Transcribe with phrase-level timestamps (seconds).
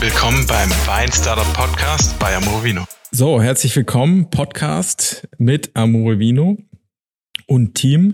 [0.00, 2.84] Willkommen beim Wein Startup Podcast bei Amorovino.
[3.10, 6.56] So, herzlich willkommen, Podcast mit Amorovino
[7.48, 8.12] und Team.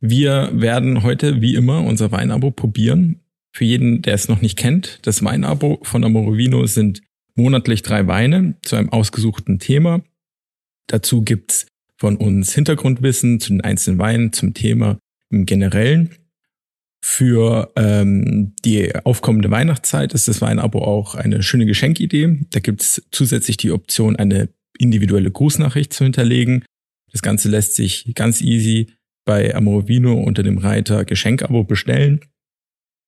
[0.00, 3.20] Wir werden heute, wie immer, unser Weinabo probieren.
[3.52, 7.00] Für jeden, der es noch nicht kennt, das Weinabo von Amorovino sind
[7.36, 10.02] monatlich drei Weine zu einem ausgesuchten Thema.
[10.88, 14.98] Dazu gibt's von uns Hintergrundwissen zu den einzelnen Weinen, zum Thema
[15.30, 16.10] im Generellen.
[17.02, 22.40] Für ähm, die aufkommende Weihnachtszeit ist das Weinabo auch eine schöne Geschenkidee.
[22.50, 26.64] Da gibt's zusätzlich die Option, eine individuelle Grußnachricht zu hinterlegen.
[27.12, 28.92] Das Ganze lässt sich ganz easy
[29.24, 32.20] bei Amorovino unter dem Reiter Geschenkabo bestellen.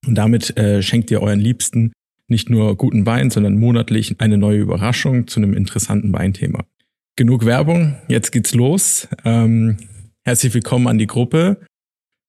[0.07, 1.93] Und damit äh, schenkt ihr euren Liebsten
[2.29, 6.65] nicht nur guten Wein, sondern monatlich eine neue Überraschung zu einem interessanten Weinthema.
[7.17, 9.07] Genug Werbung, jetzt geht's los.
[9.25, 9.77] Ähm,
[10.25, 11.59] herzlich willkommen an die Gruppe.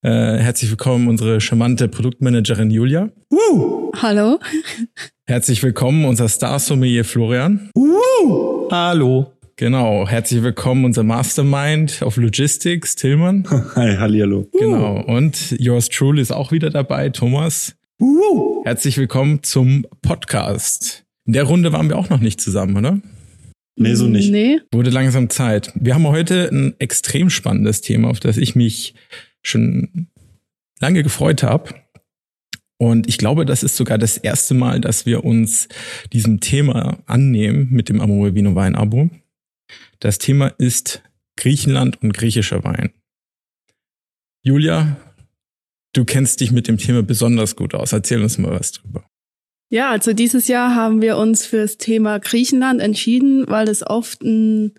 [0.04, 3.10] Äh, herzlich willkommen unsere charmante Produktmanagerin Julia.
[3.30, 3.90] Woo!
[4.02, 4.38] Hallo.
[5.26, 7.70] Herzlich willkommen unser Star-Sommelier Florian.
[7.73, 8.68] Woo!
[8.70, 9.32] Hallo.
[9.56, 13.48] Genau, herzlich willkommen unser Mastermind of Logistics, Tillmann.
[13.76, 14.45] Hi, hallihallo.
[14.52, 17.73] Genau, und yours truly ist auch wieder dabei, Thomas.
[17.98, 18.62] Woo!
[18.66, 21.06] Herzlich willkommen zum Podcast.
[21.26, 23.00] In der Runde waren wir auch noch nicht zusammen, oder?
[23.78, 24.32] Nee, so nicht.
[24.32, 24.60] Nee.
[24.73, 25.72] Wurde langsam Zeit.
[25.76, 28.95] Wir haben heute ein extrem spannendes Thema, auf das ich mich
[29.44, 30.08] schon
[30.80, 31.75] lange gefreut habe.
[32.77, 35.67] Und ich glaube, das ist sogar das erste Mal, dass wir uns
[36.11, 39.09] diesem Thema annehmen mit dem Amore Vino Wein Abo.
[39.99, 41.02] Das Thema ist
[41.38, 42.91] Griechenland und griechischer Wein.
[44.41, 44.97] Julia,
[45.94, 47.94] du kennst dich mit dem Thema besonders gut aus.
[47.94, 49.05] Erzähl uns mal was drüber.
[49.69, 54.73] Ja, also dieses Jahr haben wir uns fürs Thema Griechenland entschieden, weil es oft ein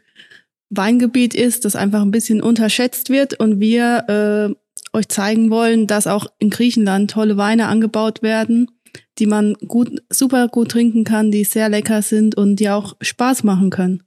[0.77, 6.07] Weingebiet ist, das einfach ein bisschen unterschätzt wird und wir äh, euch zeigen wollen, dass
[6.07, 8.69] auch in Griechenland tolle Weine angebaut werden,
[9.19, 13.45] die man gut, super gut trinken kann, die sehr lecker sind und die auch Spaß
[13.45, 14.03] machen können.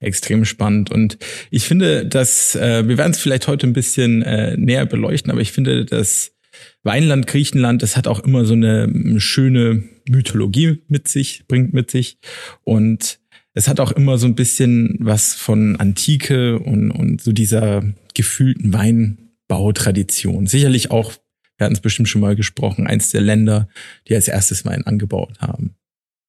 [0.00, 0.90] Extrem spannend.
[0.90, 1.18] Und
[1.50, 5.40] ich finde, dass, äh, wir werden es vielleicht heute ein bisschen äh, näher beleuchten, aber
[5.40, 6.32] ich finde, dass
[6.82, 12.18] Weinland Griechenland, das hat auch immer so eine schöne Mythologie mit sich, bringt mit sich.
[12.64, 13.17] Und
[13.58, 17.82] es hat auch immer so ein bisschen was von Antike und, und so dieser
[18.14, 20.46] gefühlten Weinbautradition.
[20.46, 21.14] Sicherlich auch,
[21.56, 23.68] wir hatten es bestimmt schon mal gesprochen, eins der Länder,
[24.06, 25.74] die als erstes Wein angebaut haben.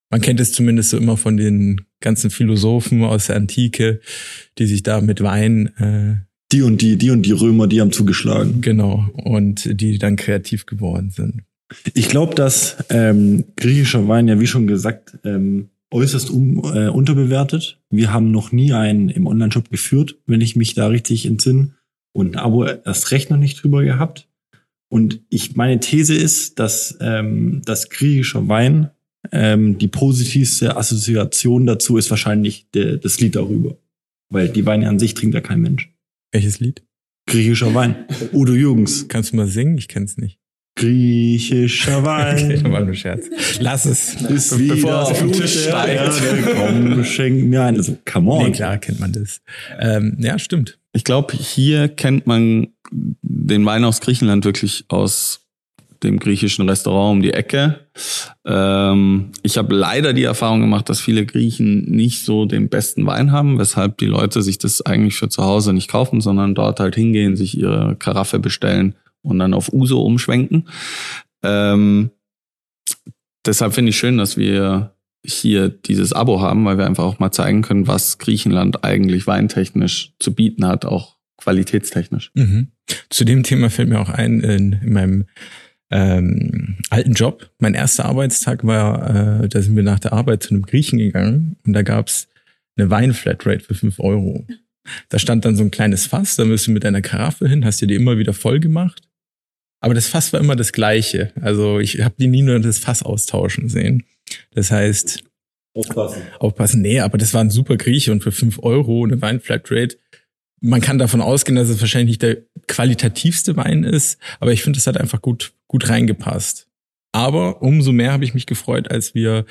[0.10, 4.02] Man kennt es zumindest so immer von den ganzen Philosophen aus der Antike,
[4.58, 7.92] die sich da mit Wein äh, die und die, die und die Römer, die haben
[7.92, 8.62] zugeschlagen.
[8.62, 9.08] Genau.
[9.14, 11.44] Und die dann kreativ geworden sind.
[11.94, 17.82] Ich glaube, dass ähm, griechischer Wein ja, wie schon gesagt, ähm, äußerst um, äh, unterbewertet.
[17.90, 21.76] Wir haben noch nie einen im Onlineshop geführt, wenn ich mich da richtig entsinne.
[22.14, 24.28] Und ein Abo erst recht noch nicht drüber gehabt.
[24.92, 28.90] Und ich, meine These ist, dass ähm, das griechischer Wein
[29.32, 33.78] ähm, die positivste Assoziation dazu ist wahrscheinlich de, das Lied darüber.
[34.32, 35.92] Weil die Weine an sich trinkt ja kein Mensch.
[36.32, 36.84] Welches Lied?
[37.28, 38.06] Griechischer Wein.
[38.34, 39.08] Udo Jürgens.
[39.08, 39.78] Kannst du mal singen?
[39.78, 40.39] Ich kenn's nicht.
[40.80, 42.46] Griechischer Wein.
[42.60, 43.26] Okay, war nur Scherz.
[43.60, 44.16] Lass es.
[44.22, 46.12] Ist Be- bevor auf den Tisch steigt.
[46.56, 47.78] Komm, schenk mir ein.
[47.78, 48.46] Also, come on.
[48.46, 49.42] Nee, klar kennt man das.
[49.80, 50.78] Ähm, ja, stimmt.
[50.94, 55.42] Ich glaube, hier kennt man den Wein aus Griechenland wirklich aus
[56.02, 57.82] dem griechischen Restaurant um die Ecke.
[58.46, 63.32] Ähm, ich habe leider die Erfahrung gemacht, dass viele Griechen nicht so den besten Wein
[63.34, 66.96] haben, weshalb die Leute sich das eigentlich für zu Hause nicht kaufen, sondern dort halt
[66.96, 70.68] hingehen, sich ihre Karaffe bestellen und dann auf Uso umschwenken.
[71.44, 72.12] Ähm,
[73.46, 77.31] deshalb finde ich schön, dass wir hier dieses Abo haben, weil wir einfach auch mal
[77.31, 82.31] zeigen können, was Griechenland eigentlich weintechnisch zu bieten hat, auch qualitätstechnisch.
[82.35, 82.68] Mhm.
[83.09, 85.25] Zu dem Thema fällt mir auch ein, in, in meinem
[85.91, 87.50] ähm, alten Job.
[87.59, 91.57] Mein erster Arbeitstag war, äh, da sind wir nach der Arbeit zu einem Griechen gegangen
[91.66, 92.28] und da gab's
[92.78, 94.46] eine Weinflatrate für fünf Euro.
[95.09, 97.81] Da stand dann so ein kleines Fass, da bist du mit deiner Karaffe hin, hast
[97.81, 99.09] dir die immer wieder voll gemacht.
[99.82, 101.32] Aber das Fass war immer das gleiche.
[101.42, 104.04] Also ich habe die nie nur das Fass austauschen sehen.
[104.54, 105.24] Das heißt,
[105.74, 106.22] Aufpassen.
[106.40, 109.98] aufpassen, nee, aber das war ein super Grieche und für fünf Euro eine Weinflatrate.
[110.62, 112.38] Man kann davon ausgehen, dass es wahrscheinlich nicht der
[112.68, 116.68] qualitativste Wein ist, aber ich finde, es hat einfach gut, gut reingepasst.
[117.12, 119.46] Aber umso mehr habe ich mich gefreut, als wir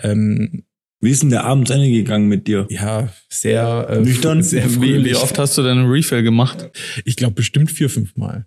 [0.00, 0.62] ähm,
[1.00, 2.66] Wie ist denn der Abend zu Ende gegangen mit dir?
[2.70, 4.42] ja sehr äh, Nüchtern?
[4.42, 5.12] sehr Wie, fröhlich.
[5.12, 6.70] wie oft hast du denn einen Refill gemacht?
[7.04, 8.46] Ich glaube bestimmt vier, fünf Mal.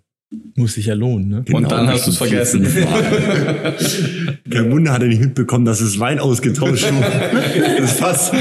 [0.56, 1.44] Muss sich ja lohnen, ne?
[1.52, 2.64] Und dann hast du es vergessen.
[4.50, 7.76] Kein Wunder hat er nicht mitbekommen, dass es Wein ausgetauscht wurde.
[7.78, 8.32] Das Fass.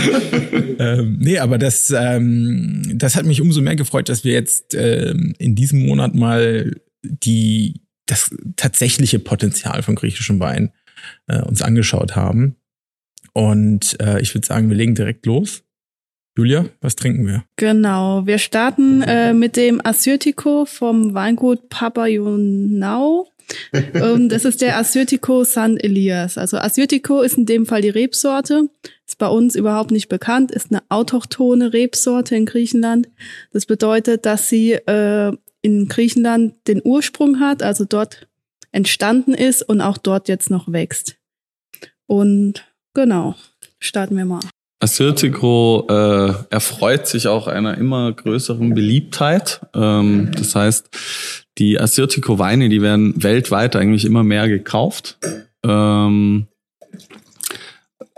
[0.79, 5.35] Ähm, nee, aber das, ähm, das hat mich umso mehr gefreut, dass wir jetzt ähm,
[5.37, 10.71] in diesem Monat mal die das tatsächliche Potenzial von griechischem Wein
[11.27, 12.55] äh, uns angeschaut haben.
[13.33, 15.64] Und äh, ich würde sagen, wir legen direkt los.
[16.37, 17.45] Julia, was trinken wir?
[17.55, 23.27] Genau, wir starten äh, mit dem Assyrtiko vom Weingut Papa Junau.
[23.71, 26.37] ähm, das ist der Assyrtiko San Elias.
[26.37, 28.69] Also Assyrtiko ist in dem Fall die Rebsorte.
[29.07, 33.07] Ist bei uns überhaupt nicht bekannt, ist eine autochthone Rebsorte in Griechenland.
[33.53, 35.31] Das bedeutet, dass sie äh,
[35.61, 38.27] in Griechenland den Ursprung hat, also dort
[38.71, 41.15] entstanden ist und auch dort jetzt noch wächst.
[42.07, 43.35] Und genau,
[43.79, 44.41] starten wir mal.
[44.79, 49.61] Assyrtiko äh, erfreut sich auch einer immer größeren Beliebtheit.
[49.73, 50.89] Ähm, das heißt,
[51.57, 55.17] die Assyrtiko-Weine, die werden weltweit eigentlich immer mehr gekauft.
[55.63, 56.47] Ähm,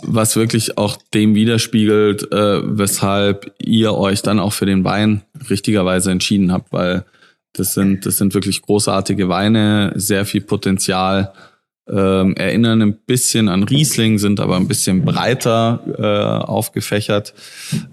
[0.03, 6.11] was wirklich auch dem widerspiegelt, äh, weshalb ihr euch dann auch für den Wein richtigerweise
[6.11, 7.05] entschieden habt, weil
[7.53, 11.33] das sind, das sind wirklich großartige Weine, sehr viel Potenzial,
[11.89, 17.33] ähm, erinnern ein bisschen an Riesling, sind aber ein bisschen breiter äh, aufgefächert.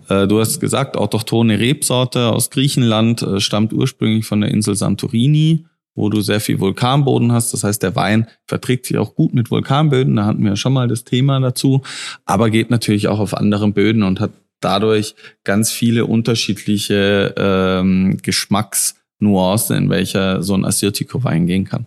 [0.08, 5.66] Äh, du hast gesagt, autochtone Rebsorte aus Griechenland, äh, stammt ursprünglich von der Insel Santorini,
[5.94, 7.52] wo du sehr viel Vulkanboden hast.
[7.52, 10.16] Das heißt, der Wein verträgt sich auch gut mit Vulkanböden.
[10.16, 11.82] Da hatten wir ja schon mal das Thema dazu,
[12.24, 15.14] aber geht natürlich auch auf anderen Böden und hat dadurch
[15.44, 21.86] ganz viele unterschiedliche ähm, Geschmacksnuancen, in welcher so ein Assyrtiko-Wein gehen kann.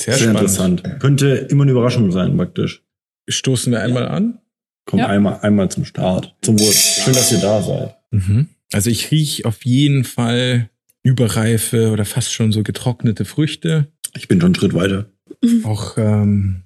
[0.00, 0.82] Sehr, Sehr interessant.
[1.00, 2.82] Könnte immer eine Überraschung sein, praktisch.
[3.28, 4.38] Stoßen wir einmal an.
[4.86, 5.08] Kommt Ja.
[5.08, 6.34] einmal, einmal zum Start.
[6.42, 6.72] Zum Wohl.
[6.72, 7.96] Schön, dass ihr da seid.
[8.10, 8.48] Mhm.
[8.72, 10.70] Also ich rieche auf jeden Fall
[11.02, 13.88] überreife oder fast schon so getrocknete Früchte.
[14.16, 15.06] Ich bin schon einen Schritt weiter.
[15.64, 16.62] Auch ähm,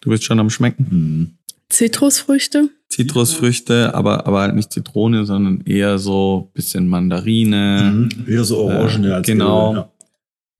[0.00, 0.86] Du bist schon am Schmecken.
[0.90, 1.38] Hm.
[1.70, 2.68] Zitrusfrüchte.
[2.90, 7.90] Zitrusfrüchte, aber, aber halt nicht Zitrone, sondern eher so bisschen Mandarine.
[8.14, 8.26] Mhm.
[8.28, 9.72] Eher so orangene als genau.
[9.72, 9.88] gelbe,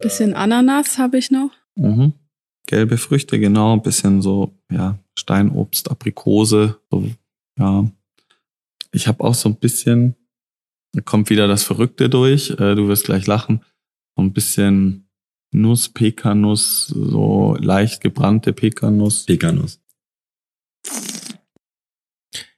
[0.01, 1.51] Bisschen Ananas habe ich noch.
[1.77, 2.15] Mhm.
[2.67, 7.11] Gelbe Früchte, genau, ein bisschen so, ja, Steinobst, Aprikose, so,
[7.59, 7.91] ja.
[8.93, 10.15] Ich habe auch so ein bisschen,
[10.93, 13.65] da kommt wieder das Verrückte durch, äh, du wirst gleich lachen,
[14.17, 15.09] so ein bisschen
[15.53, 19.25] Nuss, Pekanuss, so leicht gebrannte Pekanuss.
[19.25, 19.81] Pekanuss.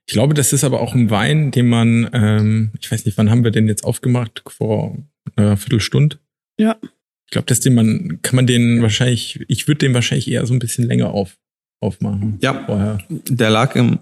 [0.09, 3.31] Ich glaube, das ist aber auch ein Wein, den man, ähm, ich weiß nicht, wann
[3.31, 4.43] haben wir den jetzt aufgemacht?
[4.47, 4.97] Vor
[5.35, 6.19] einer Viertelstunde?
[6.59, 6.79] Ja.
[7.27, 10.55] Ich glaube, dass den man, kann man den wahrscheinlich, ich würde den wahrscheinlich eher so
[10.55, 11.37] ein bisschen länger auf,
[11.81, 12.39] aufmachen.
[12.41, 12.65] Ja.
[12.65, 12.99] Vorher.
[13.09, 13.99] Der lag im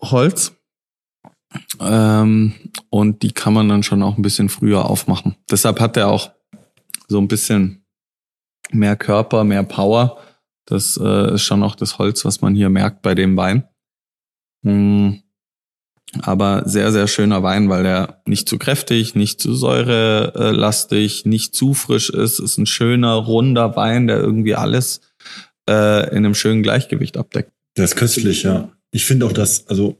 [0.00, 0.52] Holz.
[1.80, 2.54] Ähm,
[2.90, 5.36] und die kann man dann schon auch ein bisschen früher aufmachen.
[5.50, 6.32] Deshalb hat er auch
[7.08, 7.84] so ein bisschen
[8.72, 10.20] mehr Körper, mehr Power.
[10.66, 13.68] Das äh, ist schon auch das Holz, was man hier merkt bei dem Wein.
[14.62, 15.18] Mm,
[16.22, 21.74] aber sehr, sehr schöner Wein, weil er nicht zu kräftig, nicht zu säurelastig, nicht zu
[21.74, 22.38] frisch ist.
[22.38, 25.00] Ist ein schöner, runder Wein, der irgendwie alles
[25.68, 27.52] äh, in einem schönen Gleichgewicht abdeckt.
[27.76, 28.72] Der ist köstlich, ja.
[28.90, 29.98] Ich finde auch das, also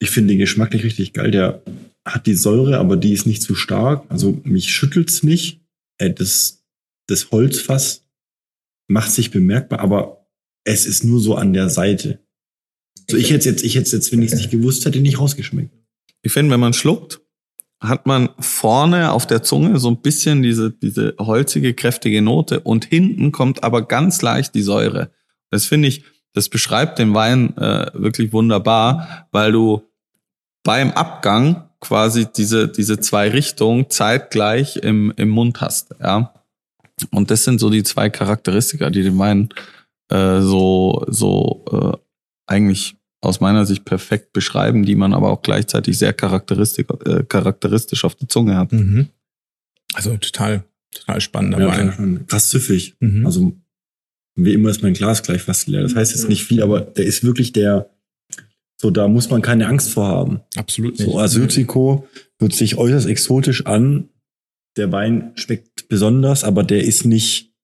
[0.00, 1.30] ich finde den geschmacklich richtig geil.
[1.30, 1.62] Der
[2.06, 4.04] hat die Säure, aber die ist nicht zu stark.
[4.08, 5.60] Also mich schüttelt's nicht.
[5.98, 6.64] Äh, das,
[7.08, 8.04] das Holzfass
[8.88, 10.26] macht sich bemerkbar, aber
[10.64, 12.23] es ist nur so an der Seite.
[13.10, 15.72] So, ich hätte jetzt, ich hätte jetzt, wenn ich es nicht gewusst hätte, nicht rausgeschmeckt.
[16.22, 17.20] Ich finde, wenn man schluckt,
[17.80, 22.86] hat man vorne auf der Zunge so ein bisschen diese, diese holzige, kräftige Note und
[22.86, 25.10] hinten kommt aber ganz leicht die Säure.
[25.50, 29.82] Das finde ich, das beschreibt den Wein äh, wirklich wunderbar, weil du
[30.62, 36.32] beim Abgang quasi diese, diese zwei Richtungen zeitgleich im, im Mund hast, ja.
[37.10, 39.48] Und das sind so die zwei Charakteristika, die den Wein
[40.10, 41.98] äh, so, so äh,
[42.46, 48.04] eigentlich aus meiner Sicht perfekt beschreiben, die man aber auch gleichzeitig sehr charakteristisch, äh, charakteristisch
[48.04, 48.72] auf der Zunge hat.
[48.72, 49.08] Mhm.
[49.94, 52.26] Also total, total spannender Ja, Wein.
[52.26, 52.96] krass süffig.
[53.00, 53.24] Mhm.
[53.24, 53.56] Also
[54.36, 55.82] wie immer ist mein Glas gleich fast leer.
[55.82, 57.90] Das heißt jetzt nicht viel, aber der ist wirklich der,
[58.80, 60.40] so da muss man keine Angst vor haben.
[60.56, 61.08] Absolut nicht.
[61.08, 62.06] So Assyrtiko
[62.40, 64.08] hört sich äußerst exotisch an.
[64.76, 67.54] Der Wein schmeckt besonders, aber der ist nicht,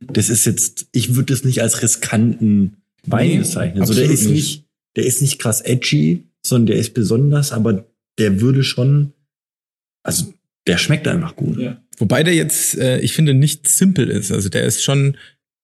[0.00, 3.80] das ist jetzt, ich würde es nicht als riskanten Wein Nee, bezeichnen.
[3.80, 4.64] Also der ist nicht.
[4.96, 7.84] der ist nicht krass edgy, sondern der ist besonders, aber
[8.18, 9.12] der würde schon,
[10.04, 10.32] also
[10.66, 11.58] der schmeckt einfach gut.
[11.58, 11.82] Ja.
[11.98, 14.30] Wobei der jetzt, äh, ich finde, nicht simpel ist.
[14.32, 15.16] Also der ist schon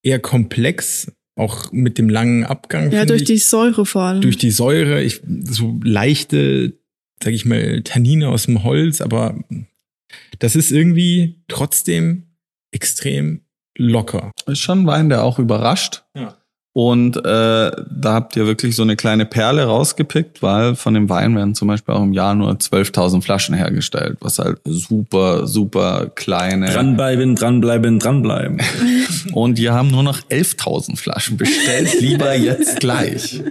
[0.02, 2.90] eher komplex, auch mit dem langen Abgang.
[2.90, 3.26] Ja, durch ich.
[3.28, 4.20] die Säure vor allem.
[4.22, 6.72] durch die Säure, ich, so leichte,
[7.22, 9.38] sag ich mal, Tannine aus dem Holz, aber
[10.40, 12.24] das ist irgendwie trotzdem
[12.72, 13.42] extrem
[13.76, 14.32] locker.
[14.46, 16.04] Ist schon ein Wein, der auch überrascht.
[16.16, 16.36] Ja.
[16.78, 21.34] Und äh, da habt ihr wirklich so eine kleine Perle rausgepickt, weil von dem Wein
[21.34, 26.70] werden zum Beispiel auch im Jahr nur 12.000 Flaschen hergestellt, was halt super, super kleine.
[26.70, 28.60] Dranbleiben, dranbleiben, dranbleiben.
[29.32, 32.00] Und die haben nur noch 11.000 Flaschen bestellt.
[32.00, 33.42] Lieber jetzt gleich.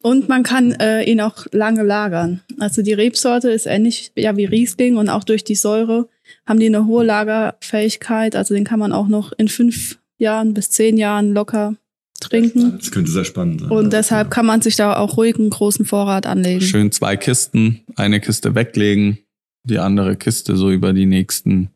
[0.00, 2.40] Und man kann äh, ihn auch lange lagern.
[2.58, 6.08] Also die Rebsorte ist ähnlich ja, wie Riesling und auch durch die Säure
[6.46, 8.34] haben die eine hohe Lagerfähigkeit.
[8.34, 11.74] Also den kann man auch noch in fünf Jahren bis zehn Jahren locker
[12.20, 12.78] trinken.
[12.78, 13.70] Das könnte sehr spannend sein.
[13.70, 16.60] Und deshalb kann man sich da auch ruhig einen großen Vorrat anlegen.
[16.60, 19.18] Schön zwei Kisten, eine Kiste weglegen,
[19.64, 21.70] die andere Kiste so über die nächsten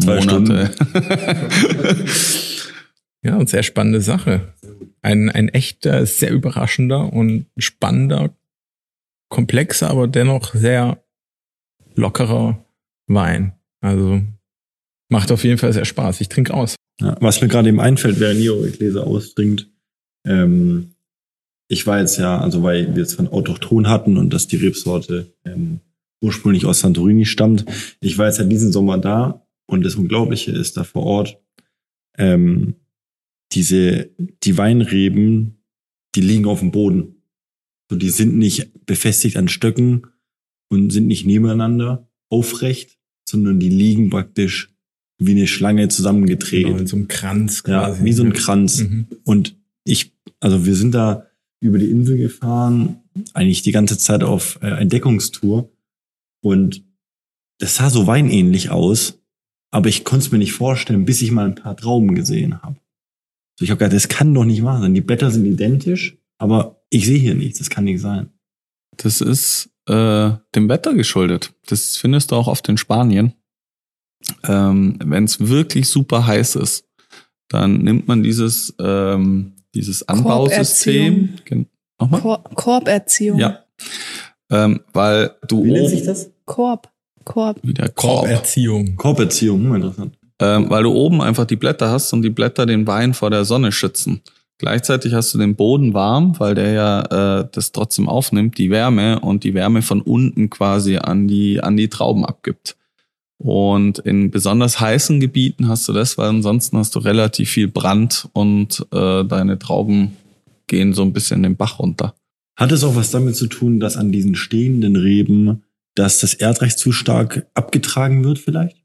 [0.00, 0.70] Zwei Monate.
[3.24, 4.52] Ja, und sehr spannende Sache.
[5.00, 8.36] Ein, ein echter, sehr überraschender und spannender,
[9.28, 11.04] komplexer, aber dennoch sehr
[11.94, 12.64] lockerer
[13.06, 13.52] Wein.
[13.80, 14.22] Also
[15.08, 16.20] macht auf jeden Fall sehr Spaß.
[16.20, 16.74] Ich trinke aus.
[17.00, 19.70] Ja, was mir gerade eben einfällt, während ihr eure Gläser austrinkt,
[20.24, 20.94] ähm,
[21.68, 25.32] ich war jetzt ja, also weil wir es von Autochton hatten und dass die Rebsorte
[25.44, 25.80] ähm,
[26.20, 27.64] ursprünglich aus Santorini stammt,
[28.00, 31.38] ich war jetzt ja diesen Sommer da und das Unglaubliche ist da vor Ort,
[32.18, 32.74] ähm,
[33.52, 34.10] diese,
[34.44, 35.62] die Weinreben,
[36.14, 37.22] die liegen auf dem Boden.
[37.90, 40.06] So, die sind nicht befestigt an Stöcken
[40.68, 42.98] und sind nicht nebeneinander aufrecht,
[43.28, 44.74] sondern die liegen praktisch
[45.18, 46.66] wie eine Schlange zusammengedreht.
[46.66, 47.98] Genau, in so einem Kranz quasi.
[47.98, 48.80] Ja, wie so ein Kranz.
[48.80, 49.06] Mhm.
[49.24, 50.11] Und ich,
[50.42, 51.26] also wir sind da
[51.60, 53.00] über die Insel gefahren,
[53.32, 55.70] eigentlich die ganze Zeit auf äh, Entdeckungstour.
[56.42, 56.84] Und
[57.58, 59.20] das sah so weinähnlich aus,
[59.70, 62.76] aber ich konnte es mir nicht vorstellen, bis ich mal ein paar Trauben gesehen habe.
[63.56, 64.94] So, ich habe gedacht, das kann doch nicht wahr sein.
[64.94, 67.60] Die Blätter sind identisch, aber ich sehe hier nichts.
[67.60, 68.30] Das kann nicht sein.
[68.96, 71.54] Das ist äh, dem Wetter geschuldet.
[71.66, 73.34] Das findest du auch oft in Spanien.
[74.42, 76.88] Ähm, Wenn es wirklich super heiß ist,
[77.48, 81.34] dann nimmt man dieses, ähm, dieses Anbausystem.
[82.00, 82.20] Nochmal?
[82.20, 83.38] Kor Korberziehung.
[83.38, 83.60] Ja.
[84.50, 86.30] Ähm, weil du oben das?
[86.44, 86.90] Korb.
[87.24, 87.58] Korb.
[87.62, 88.96] wieder Korb, Korberziehung.
[88.96, 90.18] Korberziehung, hm, interessant.
[90.40, 93.44] ähm, weil du oben einfach die Blätter hast und die Blätter den Wein vor der
[93.44, 94.22] Sonne schützen.
[94.58, 99.20] Gleichzeitig hast du den Boden warm, weil der ja äh, das trotzdem aufnimmt, die Wärme
[99.20, 102.76] und die Wärme von unten quasi an die an die Trauben abgibt.
[103.42, 108.28] Und in besonders heißen Gebieten hast du das, weil ansonsten hast du relativ viel Brand
[108.32, 110.16] und äh, deine Trauben
[110.68, 112.14] gehen so ein bisschen den Bach runter.
[112.56, 115.62] Hat es auch was damit zu tun, dass an diesen stehenden Reben,
[115.96, 118.76] dass das Erdreich zu stark abgetragen wird vielleicht?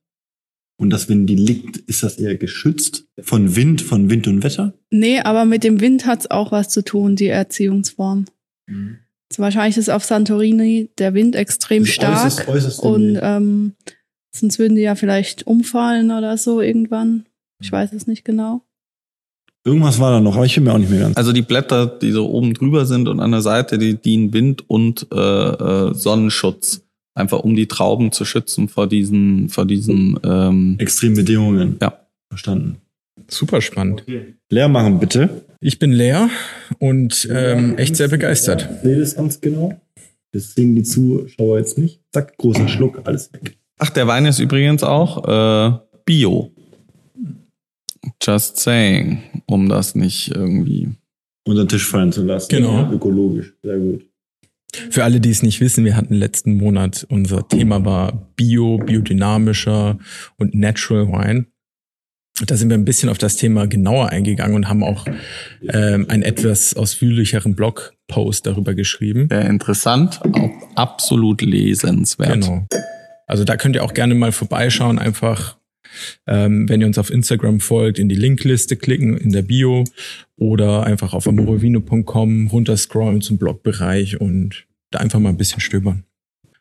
[0.80, 4.74] Und dass wenn die liegt, ist das eher geschützt von Wind, von Wind und Wetter?
[4.92, 8.26] Nee, aber mit dem Wind hat's auch was zu tun, die Erziehungsform.
[8.68, 12.24] Also wahrscheinlich ist auf Santorini der Wind extrem Das ist stark.
[12.32, 13.74] äußerst- äußerst und ähm,
[14.36, 17.26] sonst würden die ja vielleicht umfallen oder so irgendwann.
[17.62, 18.62] Ich weiß es nicht genau.
[19.66, 21.18] Irgendwas war da noch, aber ich bin mir auch nicht mehr ganz.
[21.18, 24.70] Also die Blätter, die so oben drüber sind und an der Seite, die dienen Wind
[24.70, 26.84] und äh, äh, Sonnenschutz.
[27.16, 31.78] Einfach um die Trauben zu schützen vor diesen, vor diesen ähm, Extreme Bedingungen.
[31.82, 32.00] Ja.
[32.30, 32.78] Verstanden.
[33.28, 34.04] Super spannend.
[34.50, 35.44] Leer machen bitte.
[35.60, 36.30] Ich bin leer
[36.78, 38.70] und ähm, echt sehr begeistert.
[38.76, 39.80] Ich sehe das ganz genau.
[40.32, 42.00] Das sehen die Zuschauer jetzt nicht.
[42.14, 43.58] Zack, großer Schluck, alles weg.
[43.78, 46.52] Ach, der Wein ist übrigens auch äh, Bio.
[48.22, 50.90] Just saying, um das nicht irgendwie.
[51.46, 52.50] Unter den Tisch fallen zu lassen.
[52.50, 52.92] Genau.
[52.92, 53.54] Ökologisch.
[53.64, 54.04] Sehr gut.
[54.90, 59.98] Für alle, die es nicht wissen, wir hatten letzten Monat, unser Thema war Bio, biodynamischer
[60.38, 61.46] und Natural Wine.
[62.46, 65.06] Da sind wir ein bisschen auf das Thema genauer eingegangen und haben auch
[65.70, 69.28] ähm, einen etwas ausführlicheren Blogpost darüber geschrieben.
[69.32, 72.34] Sehr interessant, auch absolut lesenswert.
[72.34, 72.68] Genau.
[73.28, 75.58] Also da könnt ihr auch gerne mal vorbeischauen, einfach
[76.26, 79.84] ähm, wenn ihr uns auf Instagram folgt, in die Linkliste klicken in der Bio
[80.38, 86.04] oder einfach auf amorovino.com runterscrollen zum Blogbereich und da einfach mal ein bisschen stöbern.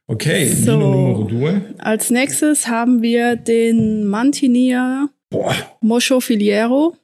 [0.08, 0.72] Okay, So.
[0.72, 1.62] Vino Numero Due.
[1.78, 5.08] Als nächstes haben wir den Mantinia
[5.80, 6.96] Moscho Filiero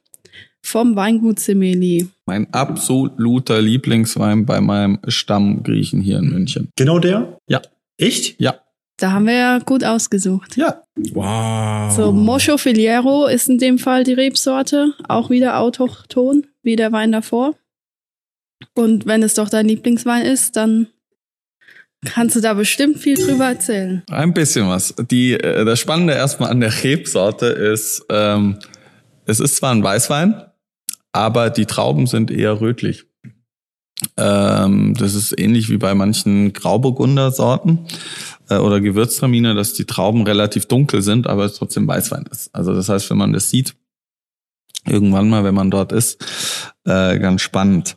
[0.61, 2.07] vom Weingut Semeli.
[2.25, 6.69] Mein absoluter Lieblingswein bei meinem Stammgriechen hier in München.
[6.77, 7.37] Genau der?
[7.47, 7.61] Ja.
[7.97, 8.39] Echt?
[8.39, 8.62] Ja.
[8.97, 10.55] Da haben wir ja gut ausgesucht.
[10.55, 10.83] Ja.
[10.95, 11.91] Wow.
[11.95, 17.11] So, Moscho Filiero ist in dem Fall die Rebsorte, auch wieder autochton, wie der Wein
[17.11, 17.55] davor.
[18.75, 20.87] Und wenn es doch dein Lieblingswein ist, dann
[22.05, 24.03] kannst du da bestimmt viel drüber erzählen.
[24.09, 24.93] Ein bisschen was.
[25.09, 28.59] Die, äh, das Spannende erstmal an der Rebsorte ist, ähm,
[29.25, 30.43] es ist zwar ein Weißwein,
[31.11, 33.05] aber die Trauben sind eher rötlich.
[34.17, 37.79] Ähm, das ist ähnlich wie bei manchen Grauburgunder-Sorten
[38.49, 42.53] äh, oder Gewürztraminer, dass die Trauben relativ dunkel sind, aber es trotzdem Weißwein ist.
[42.53, 43.75] Also das heißt, wenn man das sieht,
[44.85, 46.23] Irgendwann mal, wenn man dort ist.
[46.85, 47.95] Äh, ganz spannend.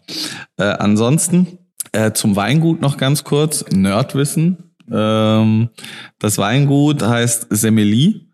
[0.57, 1.59] Äh, ansonsten
[1.93, 3.65] äh, zum Weingut noch ganz kurz.
[3.71, 4.73] Nerdwissen.
[4.91, 5.71] Ähm,
[6.19, 8.29] das Weingut heißt Semeli.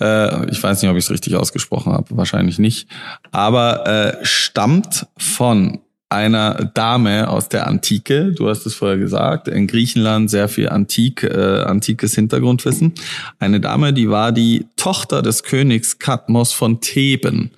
[0.00, 2.16] Äh, ich weiß nicht, ob ich es richtig ausgesprochen habe.
[2.16, 2.88] Wahrscheinlich nicht.
[3.30, 5.80] Aber äh, stammt von
[6.14, 8.32] einer Dame aus der Antike.
[8.32, 9.48] Du hast es vorher gesagt.
[9.48, 12.94] In Griechenland sehr viel Antik, äh, antikes Hintergrundwissen.
[13.38, 17.50] Eine Dame, die war die Tochter des Königs Kadmos von Theben.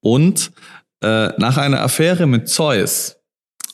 [0.00, 0.50] Und
[1.02, 3.16] äh, nach einer Affäre mit Zeus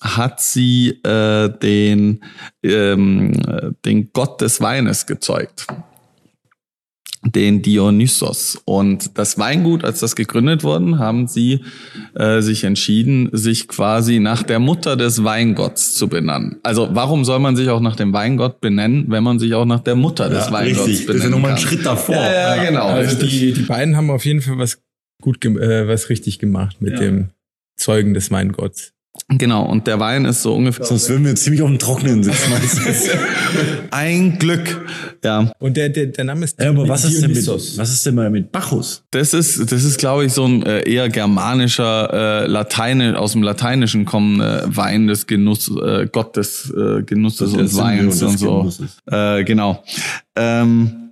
[0.00, 2.22] hat sie äh, den,
[2.62, 5.66] ähm, den Gott des Weines gezeugt
[7.24, 8.60] den Dionysos.
[8.64, 11.60] Und das Weingut, als das gegründet worden, haben sie
[12.14, 16.58] äh, sich entschieden, sich quasi nach der Mutter des Weingotts zu benennen.
[16.62, 19.80] Also warum soll man sich auch nach dem Weingott benennen, wenn man sich auch nach
[19.80, 21.06] der Mutter des Ja, Weingotts richtig.
[21.06, 21.58] Das benennen ist ja nochmal ein?
[21.58, 22.14] Schritt davor.
[22.14, 22.86] Ja, ja, genau.
[22.86, 24.80] Also die, die beiden haben auf jeden Fall was
[25.20, 27.00] gut, äh, was richtig gemacht mit Ja.
[27.00, 27.30] dem
[27.76, 28.92] Zeugen des Weingotts.
[29.30, 32.50] Genau, und der Wein ist so ungefähr Sonst würden wir ziemlich auf dem Trockenen sitzen.
[33.90, 34.86] ein Glück.
[35.22, 38.06] Ja, Und der, der, der Name ist ja, aber was ist, denn mit, was ist
[38.06, 39.04] denn mal mit Bacchus?
[39.10, 43.42] das ist, das ist, glaube ich, so ein äh, eher germanischer, äh, Lateine, aus dem
[43.42, 48.60] Lateinischen kommende Wein des Genuss, äh, Gott des äh, Genusses und Weins und so.
[48.60, 48.96] Genusses.
[49.10, 49.84] Äh, genau.
[50.36, 51.10] Ähm,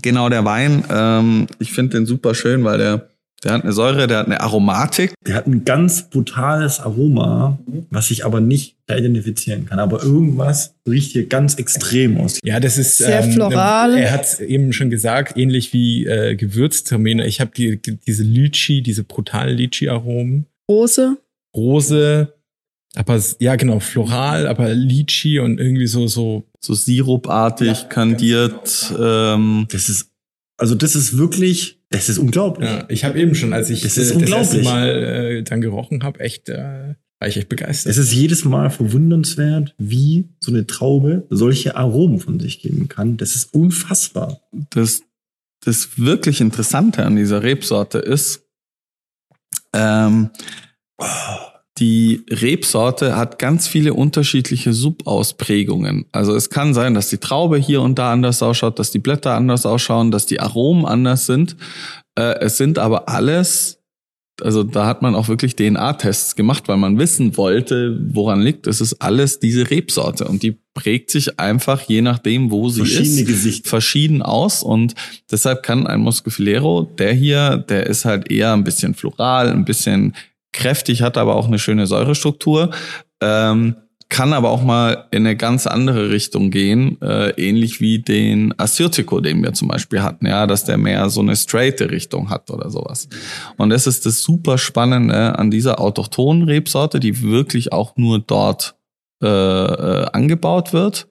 [0.00, 3.08] genau, der Wein, ähm, ich finde den super schön, weil der,
[3.44, 5.14] der hat eine Säure, der hat eine Aromatik.
[5.26, 7.58] Der hat ein ganz brutales Aroma,
[7.90, 9.78] was ich aber nicht identifizieren kann.
[9.78, 12.40] Aber irgendwas riecht hier ganz extrem aus.
[12.42, 13.96] Ja, das ist Sehr floral.
[13.96, 17.26] Er hat eben schon gesagt, ähnlich wie äh, Gewürztraminer.
[17.26, 21.16] Ich habe die, diese Lychee, diese brutalen Lychee-Aromen, Rose.
[21.54, 22.32] Rose,
[22.94, 26.44] aber ja genau floral, aber Lychee und irgendwie so so.
[26.60, 28.92] So sirupartig, kandiert.
[28.98, 30.10] Ähm, Das ist,
[30.58, 32.68] also das ist wirklich, das ist unglaublich.
[32.68, 34.64] Ja, ich habe eben schon, als ich Das äh, ist das erste unglaublich.
[34.64, 37.90] Mal äh, dann gerochen habe, echt äh, war ich echt begeistert.
[37.90, 43.16] Es ist jedes Mal verwundernswert, wie so eine Traube solche Aromen von sich geben kann.
[43.16, 44.40] Das ist unfassbar.
[44.70, 45.02] das,
[45.64, 48.44] das wirklich Interessante an dieser Rebsorte ist,
[49.72, 50.30] ähm,
[51.78, 56.06] die Rebsorte hat ganz viele unterschiedliche Subausprägungen.
[56.12, 59.34] Also es kann sein, dass die Traube hier und da anders ausschaut, dass die Blätter
[59.34, 61.56] anders ausschauen, dass die Aromen anders sind.
[62.16, 63.78] Äh, es sind aber alles,
[64.40, 68.66] also da hat man auch wirklich DNA-Tests gemacht, weil man wissen wollte, woran liegt.
[68.66, 73.20] Es ist alles diese Rebsorte und die prägt sich einfach je nachdem, wo sie Verschiedene
[73.22, 73.68] ist Gesichter.
[73.68, 74.94] verschieden aus und
[75.30, 80.14] deshalb kann ein Muscofilero, der hier, der ist halt eher ein bisschen floral, ein bisschen
[80.52, 82.70] kräftig, hat aber auch eine schöne Säurestruktur,
[83.20, 83.76] ähm,
[84.08, 89.20] kann aber auch mal in eine ganz andere Richtung gehen, äh, ähnlich wie den Assyrtiko,
[89.20, 92.70] den wir zum Beispiel hatten, ja, dass der mehr so eine straighte Richtung hat oder
[92.70, 93.08] sowas.
[93.58, 98.76] Und das ist das super Spannende an dieser autochthonen Rebsorte, die wirklich auch nur dort
[99.22, 101.08] äh, äh, angebaut wird.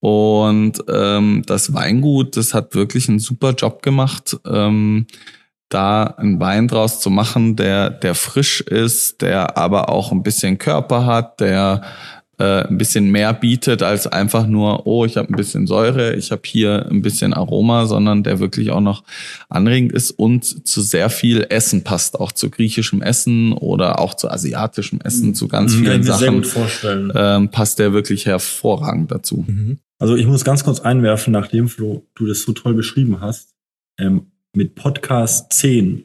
[0.00, 5.06] Und ähm, das Weingut, das hat wirklich einen super Job gemacht, ähm,
[5.68, 10.58] da einen Wein draus zu machen, der, der frisch ist, der aber auch ein bisschen
[10.58, 11.82] Körper hat, der
[12.38, 16.30] äh, ein bisschen mehr bietet als einfach nur, oh, ich habe ein bisschen Säure, ich
[16.32, 19.04] habe hier ein bisschen Aroma, sondern der wirklich auch noch
[19.48, 24.30] anregend ist und zu sehr viel Essen passt, auch zu griechischem Essen oder auch zu
[24.30, 27.12] asiatischem Essen, zu ganz Mhm, vielen ich mir sehr Sachen gut vorstellen.
[27.14, 29.44] ähm, passt der wirklich hervorragend dazu.
[29.46, 29.78] Mhm.
[29.98, 33.54] Also ich muss ganz kurz einwerfen, nachdem Flo, du das so toll beschrieben hast,
[33.98, 36.04] ähm, mit Podcast 10,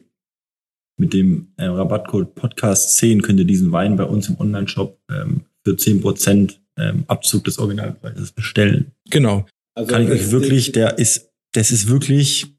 [0.98, 5.40] mit dem äh, Rabattcode Podcast 10 könnt ihr diesen Wein bei uns im Online-Shop ähm,
[5.64, 8.92] für 10% ähm, Abzug des Originalpreises bestellen.
[9.10, 9.46] Genau.
[9.74, 12.54] Also Kann ich euch wirklich, der ist, das ist wirklich,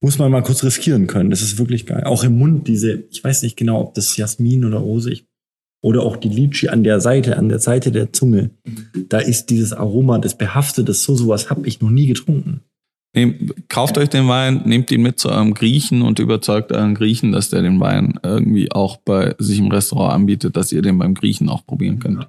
[0.00, 1.30] muss man mal kurz riskieren können.
[1.30, 2.02] Das ist wirklich geil.
[2.04, 5.26] Auch im Mund diese, ich weiß nicht genau, ob das Jasmin oder Rose, ich,
[5.80, 8.50] oder auch die Lychee an der Seite, an der Seite der Zunge.
[9.08, 12.62] Da ist dieses Aroma, das behaftet, das so sowas habe ich noch nie getrunken.
[13.14, 17.32] Nehmt, kauft euch den Wein, nehmt ihn mit zu eurem Griechen und überzeugt euren Griechen,
[17.32, 21.14] dass der den Wein irgendwie auch bei sich im Restaurant anbietet, dass ihr den beim
[21.14, 22.26] Griechen auch probieren könnt.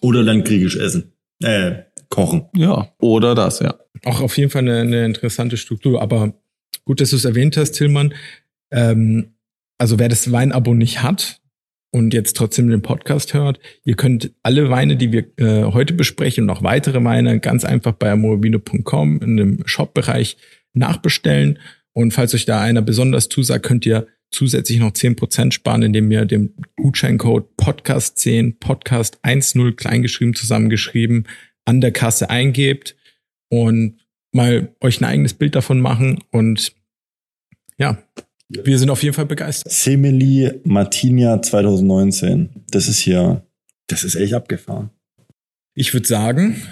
[0.00, 1.12] Oder dann griechisch essen.
[1.42, 2.46] Äh, kochen.
[2.56, 3.74] Ja, oder das, ja.
[4.04, 6.02] Auch auf jeden Fall eine, eine interessante Struktur.
[6.02, 6.34] Aber
[6.84, 8.14] gut, dass du es erwähnt hast, Tillmann.
[8.72, 9.34] Ähm,
[9.78, 11.41] also wer das Weinabo nicht hat
[11.92, 16.44] und jetzt trotzdem den Podcast hört, ihr könnt alle Weine, die wir äh, heute besprechen
[16.44, 20.38] und auch weitere Weine ganz einfach bei amorovino.com in dem Shop-Bereich
[20.72, 21.58] nachbestellen.
[21.92, 26.24] Und falls euch da einer besonders zusagt, könnt ihr zusätzlich noch 10% sparen, indem ihr
[26.24, 31.28] den Gutscheincode Podcast10, Podcast 10 kleingeschrieben zusammengeschrieben
[31.66, 32.96] an der Kasse eingebt
[33.50, 34.00] und
[34.32, 36.74] mal euch ein eigenes Bild davon machen und
[37.76, 38.02] ja,
[38.64, 39.72] Wir sind auf jeden Fall begeistert.
[39.72, 42.50] Semeli Martinia 2019.
[42.70, 43.46] Das ist hier,
[43.86, 44.90] das ist echt abgefahren.
[45.74, 46.62] Ich würde sagen,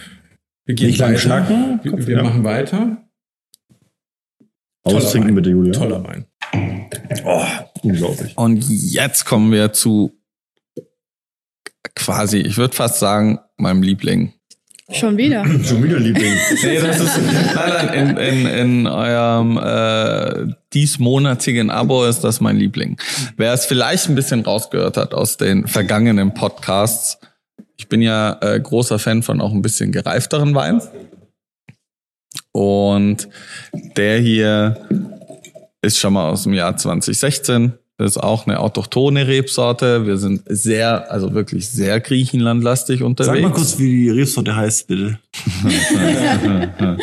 [0.67, 1.21] wir gehen Nicht lang weiter.
[1.21, 1.81] schnacken.
[1.83, 2.23] Wir, wir Ja.
[2.23, 3.09] machen weiter.
[4.85, 5.35] Toller Austrinken Wein.
[5.37, 5.73] bitte, Julia.
[5.73, 6.25] Toller Wein.
[7.25, 7.45] Oh,
[7.83, 8.37] unglaublich.
[8.37, 10.13] Und jetzt kommen wir zu
[11.95, 14.33] quasi, ich würde fast sagen, meinem Liebling.
[14.93, 15.45] Schon wieder.
[15.65, 16.33] Schon wieder Liebling.
[16.63, 17.19] Nee, das ist
[17.55, 22.99] nein, nein, in, in, in eurem äh, diesmonatigen Abo ist das mein Liebling.
[23.37, 27.19] Wer es vielleicht ein bisschen rausgehört hat aus den vergangenen Podcasts,
[27.77, 30.83] ich bin ja äh, großer Fan von auch ein bisschen gereifteren Wein.
[32.53, 33.29] Und
[33.97, 34.87] der hier
[35.83, 37.80] ist schon mal aus dem Jahr 2016.
[38.01, 40.07] Das ist auch eine autochtone Rebsorte.
[40.07, 43.35] Wir sind sehr, also wirklich sehr Griechenlandlastig unterwegs.
[43.35, 45.19] Sag mal kurz, wie die Rebsorte heißt, bitte.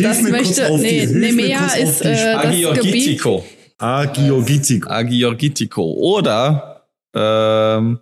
[0.00, 2.44] Das möchte, nee, Nemea ist äh, das
[2.80, 3.26] Gebiet.
[3.76, 4.86] Agiorgitico.
[4.86, 5.82] Agiorgitico.
[5.82, 7.98] Oder ähm,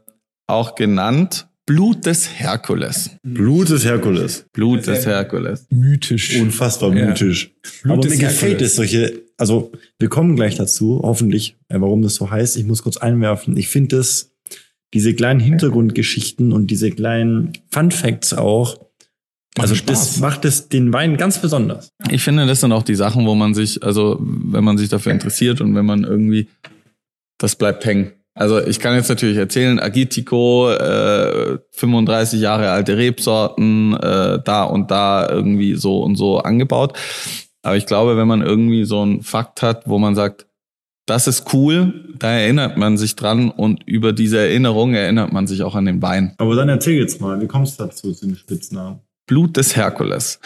[0.47, 3.11] auch genannt Blut des Herkules.
[3.23, 4.47] Blut des Herkules.
[4.53, 5.67] Blut des Herkules.
[5.71, 6.37] Mythisch.
[6.41, 7.07] Unfassbar Ja.
[7.07, 7.53] mythisch.
[7.83, 12.03] Blut Aber des mir gefällt es, solche, also wir kommen gleich dazu, hoffentlich, äh, warum
[12.03, 12.57] das so heißt.
[12.57, 13.57] Ich muss kurz einwerfen.
[13.57, 14.37] Ich finde es,
[14.93, 18.79] diese kleinen Hintergrundgeschichten und diese kleinen Fun Facts auch,
[19.59, 19.87] also Spaß.
[19.87, 21.91] das macht es den Wein ganz besonders.
[22.11, 25.13] Ich finde, das sind auch die Sachen, wo man sich, also wenn man sich dafür
[25.13, 26.49] interessiert und wenn man irgendwie,
[27.39, 28.13] das bleibt hängen.
[28.35, 34.91] Also ich kann jetzt natürlich erzählen, Agitico, äh, 35 Jahre alte Rebsorten, äh, da und
[34.91, 36.97] da irgendwie so und so angebaut.
[37.63, 40.47] Aber ich glaube, wenn man irgendwie so einen Fakt hat, wo man sagt,
[41.07, 45.63] das ist cool, da erinnert man sich dran und über diese Erinnerung erinnert man sich
[45.63, 46.35] auch an den Wein.
[46.39, 49.01] Aber dann erzähl jetzt mal, wie kommst du dazu, zu dem Spitznamen?
[49.27, 50.41] Blut des Herkules.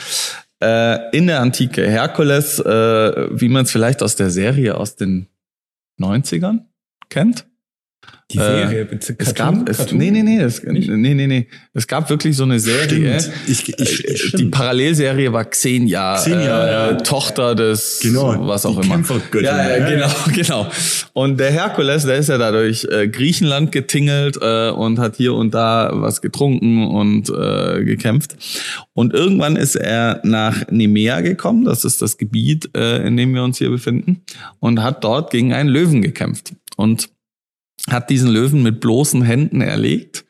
[0.63, 5.27] Äh, in der Antike Herkules, äh, wie man es vielleicht aus der Serie aus den
[6.01, 6.61] 90ern
[7.11, 7.47] kennt.
[8.31, 8.89] Die Äh, Serie.
[8.99, 9.35] Es Cartoon?
[9.59, 9.99] gab, es, Cartoon?
[9.99, 10.89] nee, nee, nee, es, Nicht?
[10.89, 11.47] nee, nee, nee.
[11.75, 13.21] Es gab wirklich so eine Serie.
[13.21, 13.35] Stimmt.
[13.47, 14.51] Ich, ich, ich, Äh, die stimmt.
[14.53, 16.93] Parallelserie war Xenia, Xenia, äh, ja.
[16.97, 19.03] Tochter des, Genau, was auch die immer.
[19.43, 20.71] Ja, ja, genau, genau.
[21.13, 25.35] Und der Herkules, der ist ja da durch äh, Griechenland getingelt äh, und hat hier
[25.35, 28.37] und da was getrunken und äh, gekämpft.
[28.95, 33.43] Und irgendwann ist er nach Nemea gekommen, das ist das Gebiet, äh, in dem wir
[33.45, 34.23] uns hier befinden,
[34.61, 36.53] und hat dort gegen einen Löwen gekämpft.
[36.77, 37.11] Und
[37.91, 40.25] hat diesen Löwen mit bloßen Händen erlegt.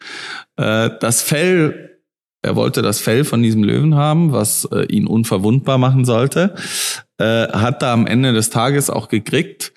[0.56, 1.98] Äh, das Fell,
[2.42, 6.54] er wollte das Fell von diesem Löwen haben, was äh, ihn unverwundbar machen sollte,
[7.18, 9.72] äh, hat da am Ende des Tages auch gekriegt.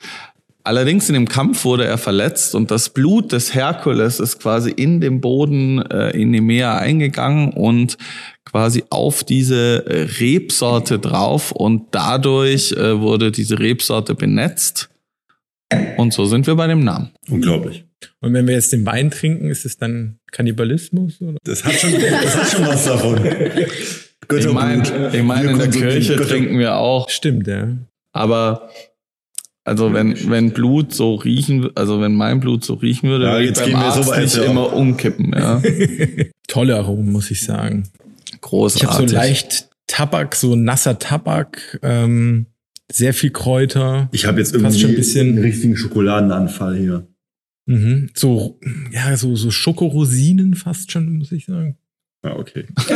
[0.68, 5.00] Allerdings in dem Kampf wurde er verletzt und das Blut des Herkules ist quasi in
[5.00, 7.98] den Boden äh, in die Meer eingegangen und
[8.44, 14.90] quasi auf diese äh, Rebsorte drauf und dadurch äh, wurde diese Rebsorte benetzt.
[15.98, 17.12] Und so sind wir bei dem Namen.
[17.30, 17.86] Unglaublich.
[18.22, 21.22] Und wenn wir jetzt den Wein trinken, ist es dann Kannibalismus?
[21.22, 21.38] Oder?
[21.44, 23.20] Das hat schon, das hat schon was davon.
[24.30, 27.70] Ich meine, ich mein, in der Kirche trinken wir auch, Stimmt, ja.
[28.12, 28.70] aber
[29.64, 33.44] also wenn, wenn Blut so riechen, also wenn mein Blut so riechen würde, Ja, würde
[33.44, 34.44] ich jetzt beim gehen wir so Arzt weit, nicht ja.
[34.44, 35.34] immer umkippen.
[35.34, 35.62] Ja.
[36.48, 37.84] Tolle Aromen, muss ich sagen.
[38.32, 38.90] Ich Großartig.
[38.90, 42.46] habe so leicht Tabak, so nasser Tabak, ähm,
[42.92, 44.10] sehr viel Kräuter.
[44.12, 47.08] Ich habe jetzt Fast irgendwie schon ein bisschen- einen richtigen Schokoladenanfall hier.
[47.66, 48.10] Mhm.
[48.16, 48.60] So,
[48.92, 51.78] ja, so, so Schokorosinen fast schon, muss ich sagen.
[52.24, 52.66] Ja, okay.
[52.78, 52.92] okay,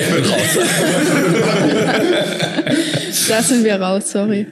[0.00, 0.58] ich bin raus.
[3.28, 4.46] Da sind wir raus, sorry.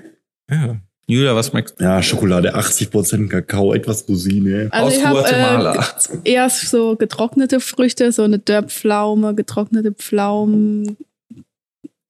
[0.50, 0.76] Ja.
[1.08, 1.80] Julia, was schmeckt?
[1.80, 4.68] Ja, Schokolade, 80% Kakao, etwas Rosine.
[4.72, 5.86] Also Aus ich habe Guatemala.
[6.24, 10.96] äh, eher so getrocknete Früchte, so eine Dörrpflaume, getrocknete Pflaumen,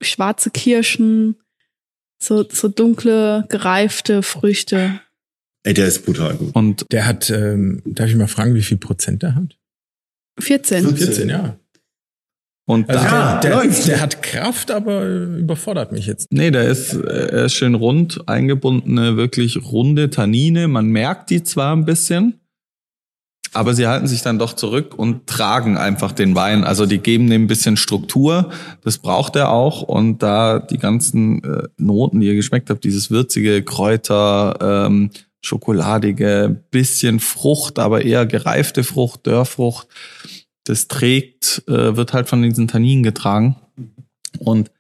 [0.03, 1.37] schwarze Kirschen,
[2.23, 5.01] so, so dunkle, gereifte Früchte.
[5.65, 6.55] Ey, der ist brutal gut.
[6.55, 9.57] Und Der hat, ähm, darf ich mal fragen, wie viel Prozent der hat?
[10.39, 10.97] 14.
[10.97, 11.59] 14, ja.
[12.69, 13.87] Und Also da, der, der, läuft.
[13.87, 16.33] der hat Kraft, aber äh, überfordert mich jetzt.
[16.33, 20.67] nee, der ist, äh, er ist schön rund, eingebundene, wirklich runde Tannine.
[20.67, 22.41] Man merkt die zwar ein bisschen,
[23.53, 26.65] aber sie halten sich dann doch zurück und tragen einfach den Wein.
[26.65, 28.51] Also die geben dem ein bisschen Struktur.
[28.83, 29.83] Das braucht er auch.
[29.83, 35.11] Und da die ganzen äh, Noten, die ihr geschmeckt habt, dieses würzige Kräuter, ähm,
[35.43, 39.89] schokoladige, bisschen Frucht, aber eher gereifte Frucht, Dörrfrucht,
[40.65, 43.57] das trägt, äh, wird halt von diesen Tanninen getragen.
[44.39, 44.71] Und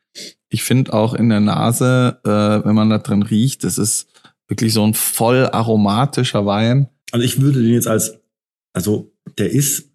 [0.48, 4.08] ich finde auch in der Nase, äh, wenn man da drin riecht, das ist
[4.48, 6.88] wirklich so ein voll aromatischer Wein.
[7.12, 8.18] Also ich würde den jetzt als,
[8.76, 9.90] also der ist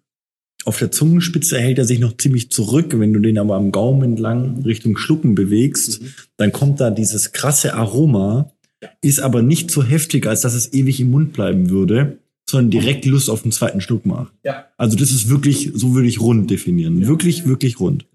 [0.64, 2.94] auf der Zungenspitze hält er sich noch ziemlich zurück.
[2.96, 6.00] Wenn du den aber am Gaumen entlang Richtung Schlucken bewegst,
[6.36, 8.52] dann kommt da dieses krasse Aroma
[9.00, 12.18] ist aber nicht so heftig, als dass es ewig im Mund bleiben würde,
[12.48, 14.32] sondern direkt Lust auf den zweiten Schluck macht.
[14.44, 14.66] Ja.
[14.76, 17.06] Also das ist wirklich, so würde ich rund definieren.
[17.06, 18.06] Wirklich, wirklich rund.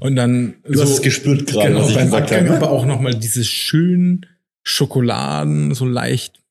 [0.00, 2.66] Und dann Du hast es gespürt gerade, genau, was ich beim gesagt Abgang habe.
[2.66, 4.26] aber auch nochmal diese schönen
[4.62, 6.41] Schokoladen, so leicht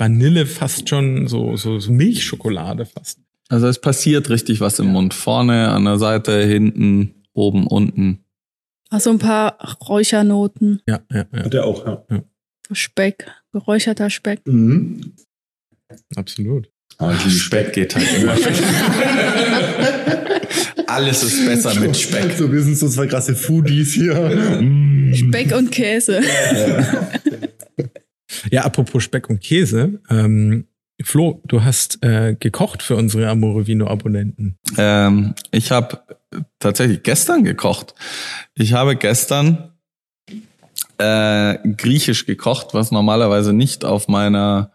[0.00, 3.18] Vanille fast schon, so, so, so Milchschokolade fast.
[3.48, 5.12] Also es passiert richtig was im Mund.
[5.12, 8.24] Vorne, an der Seite, hinten, oben, unten.
[8.88, 12.02] Also ein paar Räuchernoten, Ja, ja, ja, Hat er auch, ja.
[12.72, 14.40] Speck, geräucherter Speck.
[14.46, 15.12] Mhm.
[16.16, 16.70] absolut.
[16.98, 18.34] Ah, ich liebe Speck geht halt immer.
[20.86, 22.32] Alles ist besser mit Speck.
[22.36, 24.14] So, wir sind so zwei krasse Foodies hier.
[24.60, 25.14] Mm.
[25.14, 26.20] Speck und Käse.
[26.20, 27.08] Ja,
[28.58, 30.00] apropos Speck und Käse.
[30.10, 30.66] Ähm,
[31.02, 34.58] Flo, du hast äh, gekocht für unsere Amore Vino Abonnenten.
[34.76, 36.00] Ähm, ich habe
[36.58, 37.94] tatsächlich gestern gekocht.
[38.54, 39.72] Ich habe gestern
[40.98, 44.72] äh, griechisch gekocht, was normalerweise nicht auf meiner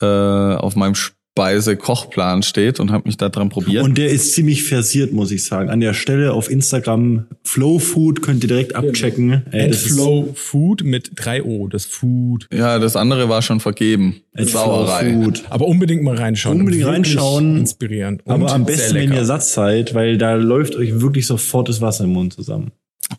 [0.00, 0.94] äh, auf meinem
[1.36, 3.84] Speise-Kochplan steht und habe mich da dran probiert.
[3.84, 5.70] Und der ist ziemlich versiert, muss ich sagen.
[5.70, 9.44] An der Stelle auf Instagram Flow Food könnt ihr direkt abchecken.
[9.52, 12.48] Ey, And das ist Flow Food mit 3 O, das Food.
[12.52, 14.16] ja, das andere war schon vergeben.
[14.36, 15.12] Sauerei.
[15.12, 15.44] Food.
[15.50, 16.60] Aber unbedingt mal reinschauen.
[16.60, 17.58] Unbedingt reinschauen.
[17.58, 18.26] Inspirierend.
[18.26, 21.80] Und Aber am besten, wenn ihr Satz seid, weil da läuft euch wirklich sofort das
[21.80, 22.72] Wasser im Mund zusammen.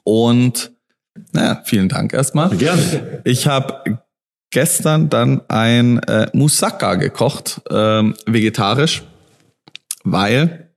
[0.03, 0.71] Und
[1.33, 2.49] naja, vielen Dank erstmal.
[2.55, 3.21] Gerne.
[3.25, 3.99] Ich habe
[4.51, 9.03] gestern dann ein äh, Moussaka gekocht, ähm, vegetarisch,
[10.03, 10.71] weil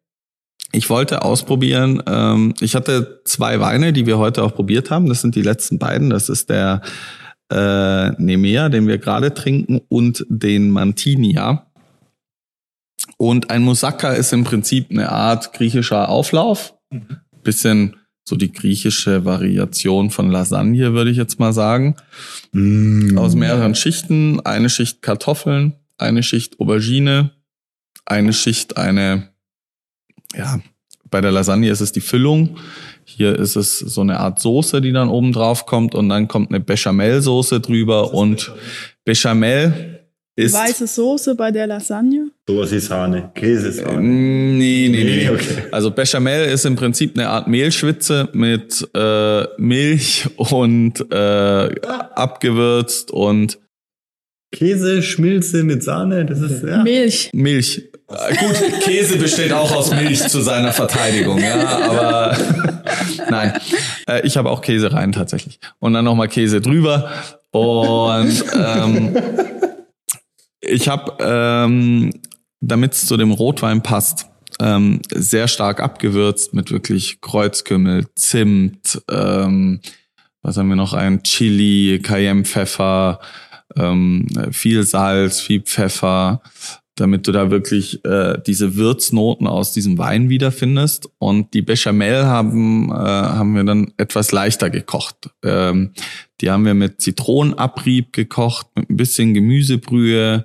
[0.73, 5.09] ich wollte ausprobieren, ähm, ich hatte zwei Weine, die wir heute auch probiert haben.
[5.09, 6.11] Das sind die letzten beiden.
[6.11, 6.83] Das ist der
[7.53, 11.67] äh, Nemea, den wir gerade trinken, und den Mantinia.
[13.17, 16.75] Und ein Moussaka ist im Prinzip eine Art griechischer Auflauf.
[17.43, 21.95] Bisschen so die griechische Variation von Lasagne, würde ich jetzt mal sagen
[22.53, 23.19] Mm.
[23.19, 24.41] aus mehreren Schichten.
[24.41, 27.31] Eine Schicht Kartoffeln, eine Schicht Aubergine,
[28.07, 29.31] eine Schicht eine,
[30.35, 30.61] ja,
[31.11, 32.57] bei der Lasagne ist es die Füllung.
[33.05, 36.51] Hier ist es so eine Art Soße, die dann oben drauf kommt und dann kommt
[36.51, 38.51] eine Bechamel-Soße drüber und
[39.05, 39.94] Bechamel
[40.37, 40.55] ist...
[40.55, 42.31] Weiße Soße bei der Lasagne.
[42.47, 43.31] Sowas wie Sahne.
[43.35, 44.01] Käse ist Sahne.
[44.01, 45.05] Nee, nee, nee.
[45.05, 45.31] Nee, nee.
[45.31, 45.64] okay.
[45.70, 53.59] Also Bechamel ist im Prinzip eine Art Mehlschwitze mit äh, Milch und äh, abgewürzt und
[54.55, 56.83] Käse, Schmilze mit Sahne, das ist, ja.
[56.85, 57.31] Milch.
[57.33, 57.90] Milch.
[58.09, 62.37] Äh, Gut, Käse besteht auch aus Milch zu seiner Verteidigung, ja, aber
[63.31, 63.55] nein.
[64.09, 65.59] Äh, ich habe auch Käse rein tatsächlich.
[65.81, 67.11] Und dann nochmal Käse drüber.
[67.51, 69.16] Und ähm,
[70.66, 72.12] ich habe, ähm,
[72.61, 74.27] damit es zu dem Rotwein passt,
[74.61, 79.81] ähm, sehr stark abgewürzt mit wirklich Kreuzkümmel, Zimt, ähm,
[80.42, 80.92] was haben wir noch?
[80.92, 83.18] Ein Chili, Cayennepfeffer,
[83.77, 86.42] ähm, viel Salz, viel Pfeffer,
[86.97, 91.09] damit du da wirklich äh, diese Würznoten aus diesem Wein wiederfindest.
[91.19, 95.31] Und die Bechamel haben, äh, haben wir dann etwas leichter gekocht.
[95.45, 95.93] Ähm,
[96.41, 100.45] die haben wir mit Zitronenabrieb gekocht, mit ein bisschen Gemüsebrühe,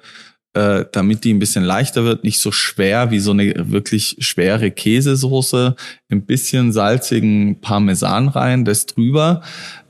[0.53, 4.71] äh, damit die ein bisschen leichter wird, nicht so schwer wie so eine wirklich schwere
[4.71, 5.75] Käsesoße,
[6.09, 9.41] ein bisschen salzigen Parmesan rein, das drüber.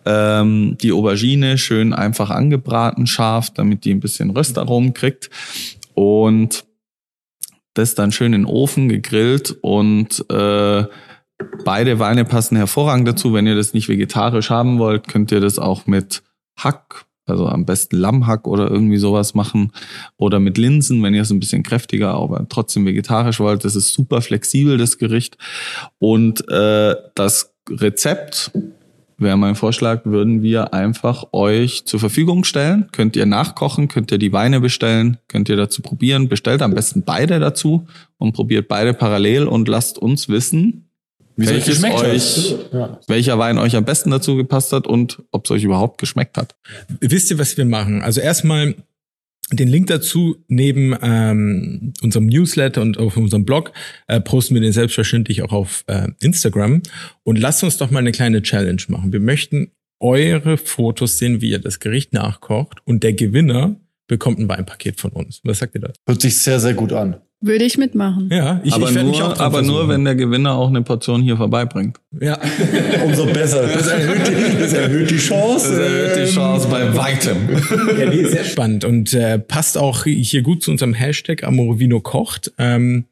[0.06, 5.30] Ähm, die Aubergine schön einfach angebraten, scharf, damit die ein bisschen Röstaromen kriegt.
[6.00, 6.64] Und
[7.74, 10.86] das dann schön in den Ofen gegrillt und äh,
[11.66, 13.34] beide Weine passen hervorragend dazu.
[13.34, 16.24] Wenn ihr das nicht vegetarisch haben wollt, könnt ihr das auch mit
[16.58, 19.74] Hack, also am besten Lammhack oder irgendwie sowas machen
[20.16, 23.66] oder mit Linsen, wenn ihr es ein bisschen kräftiger, aber trotzdem vegetarisch wollt.
[23.66, 25.38] Das ist super flexibel, das Gericht.
[25.98, 28.52] Und äh, das Rezept
[29.20, 32.88] wäre mein Vorschlag, würden wir einfach euch zur Verfügung stellen.
[32.92, 36.30] Könnt ihr nachkochen, könnt ihr die Weine bestellen, könnt ihr dazu probieren.
[36.30, 40.90] Bestellt am besten beide dazu und probiert beide parallel und lasst uns wissen,
[41.36, 42.56] welches euch,
[43.08, 46.56] welcher Wein euch am besten dazu gepasst hat und ob es euch überhaupt geschmeckt hat.
[47.00, 48.02] Wisst ihr, was wir machen?
[48.02, 48.76] Also erstmal
[49.52, 53.72] den Link dazu neben ähm, unserem Newsletter und auf unserem Blog
[54.08, 56.82] äh, posten wir den selbstverständlich auch auf äh, Instagram.
[57.24, 59.12] Und lasst uns doch mal eine kleine Challenge machen.
[59.12, 63.76] Wir möchten eure Fotos sehen, wie ihr das Gericht nachkocht und der Gewinner
[64.08, 65.42] bekommt ein Weinpaket von uns.
[65.44, 65.92] Was sagt ihr da?
[66.08, 67.18] Hört sich sehr, sehr gut an.
[67.42, 68.30] Würde ich mitmachen.
[68.32, 69.90] Ja, ich, aber ich auch nur, dran aber nur, versuchen.
[69.90, 71.98] wenn der Gewinner auch eine Portion hier vorbeibringt.
[72.20, 72.38] Ja.
[73.06, 73.66] Umso besser.
[73.66, 75.70] Das erhöht die, das erhöht die Chance.
[75.70, 77.38] Das erhöht die Chance bei weitem.
[77.98, 82.52] Ja, nee, sehr spannend und äh, passt auch hier gut zu unserem Hashtag Amorovino kocht,
[82.58, 83.06] ähm,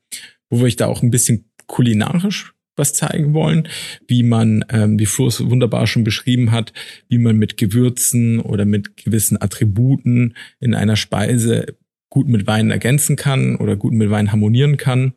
[0.49, 3.67] wo wir euch da auch ein bisschen kulinarisch was zeigen wollen,
[4.07, 6.73] wie man, ähm, wie Flo es wunderbar schon beschrieben hat,
[7.09, 11.75] wie man mit Gewürzen oder mit gewissen Attributen in einer Speise
[12.09, 15.13] gut mit Wein ergänzen kann oder gut mit Wein harmonieren kann.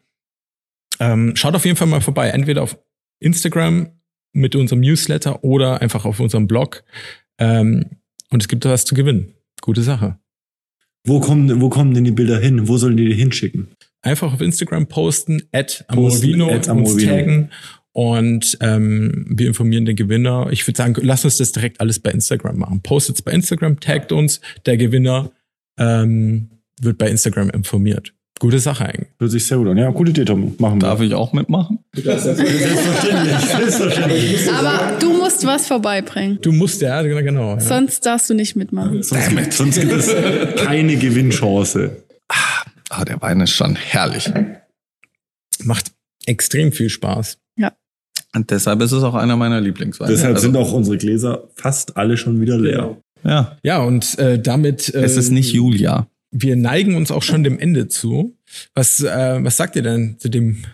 [0.98, 2.79] Ähm, schaut auf jeden Fall mal vorbei, entweder auf
[3.20, 3.88] Instagram
[4.33, 6.85] mit unserem Newsletter oder einfach auf unserem Blog.
[7.38, 7.87] Ähm,
[8.31, 9.35] und es gibt was zu gewinnen.
[9.61, 10.18] Gute Sache.
[11.05, 12.68] Wo kommen, wo kommen denn die Bilder hin?
[12.68, 13.68] Wo sollen die die hinschicken?
[14.03, 17.50] Einfach auf Instagram posten, at Amorovino, at uns taggen
[17.92, 20.48] und ähm, wir informieren den Gewinner.
[20.50, 22.83] Ich würde sagen, lasst uns das direkt alles bei Instagram machen.
[22.83, 25.33] Postet's bei Instagram, taggt uns, der Gewinner
[25.79, 26.50] ähm,
[26.81, 28.12] wird bei Instagram informiert.
[28.38, 29.09] Gute Sache eigentlich.
[29.19, 29.77] Hört sich sehr gut an.
[29.77, 30.55] Ja, gute Idee, Tom.
[30.59, 30.88] Machen wir.
[30.88, 31.81] Darf ich auch mitmachen?
[31.95, 33.38] Selbstverständlich.
[33.38, 34.53] Selbstverständlich.
[34.53, 36.38] Aber du musst was vorbeibringen.
[36.40, 37.21] Du musst ja, genau.
[37.23, 37.61] genau ja.
[37.61, 39.03] Sonst darfst du nicht mitmachen.
[39.03, 40.14] Sonst, gibt, sonst gibt es
[40.57, 42.03] keine Gewinnchance.
[42.88, 44.33] Ah, der Wein ist schon herrlich.
[45.62, 45.93] Macht
[46.27, 47.37] extrem viel Spaß.
[48.35, 50.12] Und deshalb ist es auch einer meiner Lieblingsweine.
[50.12, 52.97] Deshalb Also, sind auch unsere Gläser fast alle schon wieder leer.
[53.25, 54.95] Ja, Ja, und äh, damit.
[54.95, 56.07] Äh, es ist nicht Julia.
[56.31, 58.37] Wir neigen uns auch schon dem Ende zu.
[58.75, 60.64] Was, äh, was sagt ihr denn zu dem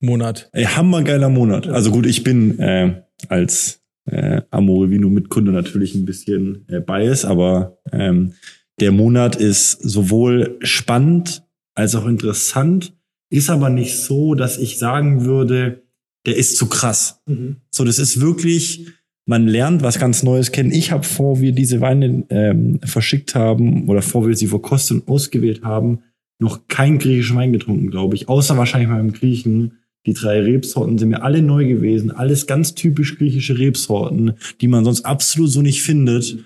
[0.00, 0.50] Monat?
[0.52, 1.68] Ey, hammergeiler Monat.
[1.68, 7.24] Also gut, ich bin äh, als äh, Amore Vino Mitgründer natürlich ein bisschen äh, bias,
[7.24, 8.34] aber ähm,
[8.80, 12.96] der Monat ist sowohl spannend als auch interessant,
[13.30, 15.82] ist aber nicht so, dass ich sagen würde,
[16.26, 17.22] der ist zu krass.
[17.70, 18.88] So, das ist wirklich,
[19.26, 20.72] man lernt was ganz Neues kennen.
[20.72, 25.08] Ich habe vor, wir diese Weine ähm, verschickt haben oder vor wir sie verkostet und
[25.08, 26.00] ausgewählt haben,
[26.40, 28.28] noch keinen griechischen Wein getrunken, glaube ich.
[28.28, 29.78] Außer wahrscheinlich beim Griechen.
[30.04, 32.10] Die drei Rebsorten sind mir alle neu gewesen.
[32.10, 36.38] Alles ganz typisch griechische Rebsorten, die man sonst absolut so nicht findet.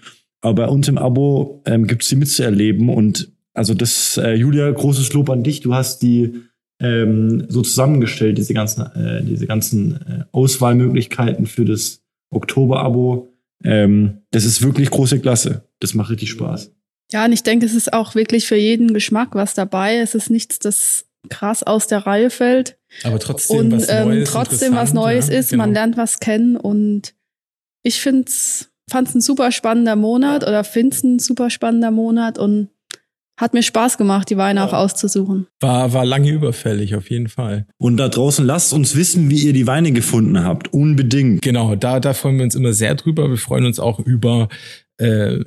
[0.42, 2.90] Aber bei uns im Abo ähm, gibt es die mitzuerleben.
[2.90, 5.62] Und also das, äh, Julia, großes Lob an dich.
[5.62, 6.34] Du hast die
[6.78, 12.02] ähm, so zusammengestellt, diese ganzen, äh, diese ganzen äh, Auswahlmöglichkeiten für das
[12.36, 13.32] Oktober-Abo.
[13.64, 15.68] Ähm, das ist wirklich große Klasse.
[15.80, 16.72] Das macht richtig Spaß.
[17.12, 19.98] Ja, und ich denke, es ist auch wirklich für jeden Geschmack was dabei.
[19.98, 22.78] Es ist nichts, das krass aus der Reihe fällt.
[23.04, 24.30] Aber trotzdem und was ähm, Neues.
[24.30, 25.50] trotzdem was Neues ja, ist.
[25.50, 25.64] genau.
[25.64, 27.14] Man lernt was kennen und
[27.82, 32.68] ich find's, fand's ein super spannender Monat oder find's ein super spannender Monat und
[33.36, 35.46] hat mir Spaß gemacht, die Weine auch auszusuchen.
[35.60, 37.66] War, war lange überfällig, auf jeden Fall.
[37.78, 40.72] Und da draußen lasst uns wissen, wie ihr die Weine gefunden habt.
[40.72, 41.42] Unbedingt.
[41.42, 43.28] Genau, da, da freuen wir uns immer sehr drüber.
[43.28, 44.48] Wir freuen uns auch über
[44.98, 45.38] äh,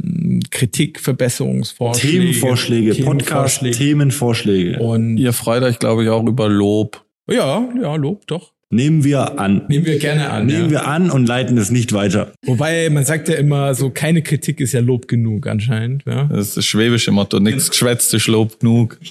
[0.51, 2.19] Kritik, Verbesserungsvorschläge.
[2.19, 3.77] Themenvorschläge, Podcast, Themenvorschläge.
[3.77, 4.79] Themenvorschläge.
[4.79, 7.03] Und Ihr freut euch, glaube ich, auch über Lob.
[7.29, 8.53] ja, ja, Lob, doch.
[8.71, 9.63] Nehmen wir an.
[9.67, 10.45] Nehmen wir gerne an.
[10.45, 10.71] Nehmen ja.
[10.71, 12.33] wir an und leiten es nicht weiter.
[12.45, 16.03] Wobei, man sagt ja immer, so keine Kritik ist ja Lob genug anscheinend.
[16.05, 16.25] Ja.
[16.25, 17.39] Das ist das schwäbische Motto.
[17.39, 18.99] Nichts geschwätzt ist Lob genug.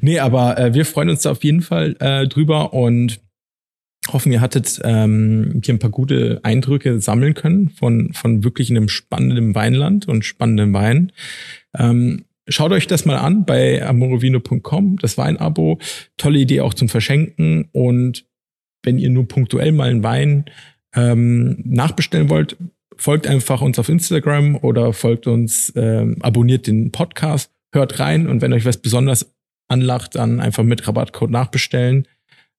[0.00, 3.20] Nee, aber äh, wir freuen uns da auf jeden Fall äh, drüber und
[4.12, 8.90] hoffen, ihr hattet ähm, hier ein paar gute Eindrücke sammeln können von, von wirklich einem
[8.90, 11.10] spannenden Weinland und spannenden Wein.
[11.74, 15.78] Ähm, schaut euch das mal an bei amorovino.com, das Weinabo.
[16.16, 17.68] Tolle Idee auch zum Verschenken.
[17.72, 18.26] Und
[18.82, 20.44] wenn ihr nur punktuell mal einen Wein
[20.94, 22.56] ähm, nachbestellen wollt,
[22.96, 28.40] folgt einfach uns auf Instagram oder folgt uns, ähm, abonniert den Podcast, hört rein und
[28.40, 29.34] wenn euch was besonders
[29.68, 32.06] anlacht, dann einfach mit Rabattcode nachbestellen.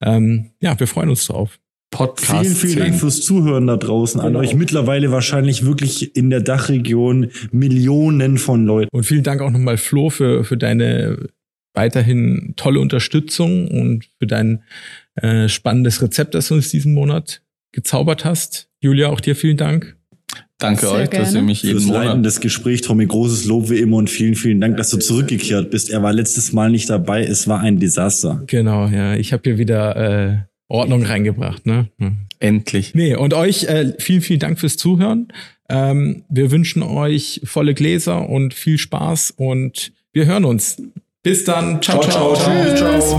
[0.02, 1.60] Ähm, ja, wir freuen uns drauf.
[1.92, 2.80] Podcast Vielen, vielen 10.
[2.80, 4.40] Dank fürs Zuhören da draußen an Genau.
[4.40, 4.56] euch.
[4.56, 8.90] Mittlerweile wahrscheinlich wirklich in der Dachregion Millionen von Leuten.
[8.92, 11.30] Und vielen Dank auch nochmal, Flo, für, für deine
[11.74, 14.64] weiterhin tolle Unterstützung und für dein
[15.16, 18.70] äh, spannendes Rezept, das du uns diesen Monat gezaubert hast.
[18.80, 19.96] Julia, auch dir vielen Dank.
[20.58, 21.46] Danke Sehr euch, dass ihr gerne.
[21.48, 22.26] mich jeden Fürs Leiten Monat.
[22.26, 25.90] des Gesprächs, Tommy, großes Lob wie immer und vielen, vielen Dank, dass du zurückgekehrt bist.
[25.90, 27.24] Er war letztes Mal nicht dabei.
[27.26, 28.42] Es war ein Desaster.
[28.48, 29.16] Genau, ja.
[29.16, 30.38] Ich habe hier wieder äh,
[30.68, 31.66] Ordnung reingebracht.
[31.66, 31.90] Ne?
[32.00, 32.18] Hm.
[32.40, 32.96] Endlich.
[32.96, 35.30] Nee, und euch äh, vielen, vielen Dank fürs Zuhören.
[35.70, 40.82] Ähm, wir wünschen euch volle Gläser und viel Spaß und wir hören uns.
[41.24, 41.82] Bis dann.
[41.82, 42.02] ciao.
[42.02, 42.36] ciao.
[42.36, 43.16] Tschüss.